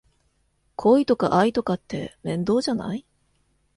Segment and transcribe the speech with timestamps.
[0.77, 3.05] 恋とか愛とかって面倒じゃない？